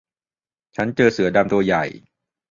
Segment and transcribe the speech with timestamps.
[0.75, 1.83] ฉันเจอเสือดำตัวใหญ่